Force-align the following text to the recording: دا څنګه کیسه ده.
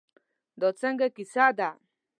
دا 0.59 0.69
څنګه 0.81 1.07
کیسه 1.15 1.45
ده. 1.57 1.69